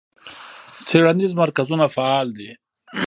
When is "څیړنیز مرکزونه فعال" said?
0.87-2.27